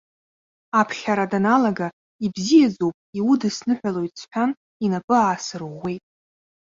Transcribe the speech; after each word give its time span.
Аԥхьара 0.79 1.25
даналга, 1.31 1.87
ибзиаӡоуп, 2.25 2.95
иудысныҳәалоит, 3.19 4.13
сҳәан, 4.21 4.51
инапы 4.85 5.15
аасырӷәӷәеит. 5.19 6.03